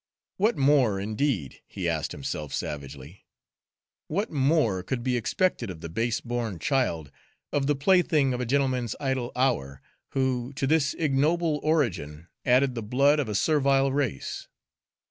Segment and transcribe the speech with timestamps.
[0.37, 3.27] What more, indeed, he asked himself savagely,
[4.07, 7.11] what more could be expected of the base born child
[7.53, 9.79] of the plaything of a gentleman's idle hour,
[10.13, 14.47] who to this ignoble origin added the blood of a servile race?